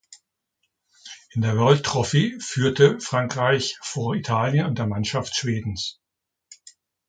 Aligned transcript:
In 1.29 1.43
der 1.43 1.55
World 1.59 1.85
Trophy 1.85 2.35
führte 2.41 2.99
Frankreich 2.99 3.77
vor 3.83 4.15
Italien 4.15 4.65
und 4.65 4.79
der 4.79 4.87
Mannschaft 4.87 5.35
Schwedens. 5.35 6.01